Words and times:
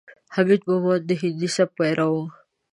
حمید 0.35 0.61
مومند 0.69 1.03
د 1.07 1.11
هندي 1.21 1.49
سبک 1.55 1.73
پیرو 1.77 2.07
ؤ. 2.17 2.21